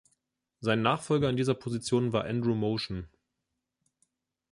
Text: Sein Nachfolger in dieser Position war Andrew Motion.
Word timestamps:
Sein 0.61 0.81
Nachfolger 0.81 1.29
in 1.29 1.35
dieser 1.37 1.53
Position 1.53 2.11
war 2.11 2.25
Andrew 2.25 2.55
Motion. 2.55 3.07